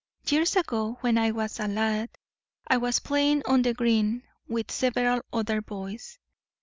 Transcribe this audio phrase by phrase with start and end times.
[0.25, 2.09] Years ago when I was a lad
[2.65, 6.17] I was playing on the green with several other boys.